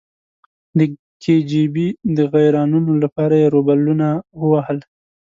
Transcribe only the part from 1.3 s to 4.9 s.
جی بي د غیرانونو لپاره یې روبلونه ووهل.